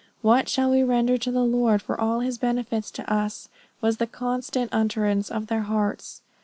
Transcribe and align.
"What 0.23 0.49
shall 0.49 0.71
we 0.71 0.81
render 0.81 1.15
to 1.19 1.29
the 1.31 1.43
Lord 1.45 1.79
for 1.79 2.01
all 2.01 2.21
his 2.21 2.39
benefits 2.39 2.89
to 2.89 3.07
us," 3.07 3.49
was 3.81 3.97
the 3.97 4.07
constant 4.07 4.71
utterance 4.73 5.29
of 5.29 5.45
their 5.45 5.61
hearts. 5.61 6.23